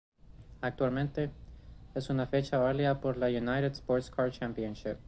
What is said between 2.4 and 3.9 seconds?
válida por la United